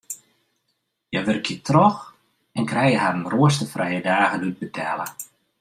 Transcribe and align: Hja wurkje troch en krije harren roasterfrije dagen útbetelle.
Hja 1.09 1.21
wurkje 1.25 1.57
troch 1.67 1.99
en 2.57 2.69
krije 2.71 2.97
harren 3.03 3.29
roasterfrije 3.33 3.99
dagen 4.09 4.47
útbetelle. 4.53 5.07